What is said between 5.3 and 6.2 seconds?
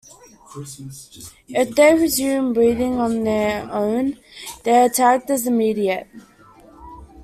"immediate".